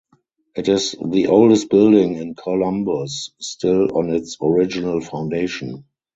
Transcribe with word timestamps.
It 0.55 0.67
is 0.67 0.93
the 0.99 1.27
oldest 1.27 1.69
building 1.69 2.15
in 2.15 2.33
Columbus 2.33 3.29
still 3.39 3.95
on 3.95 4.09
its 4.11 4.35
original 4.41 4.99
foundation. 4.99 5.85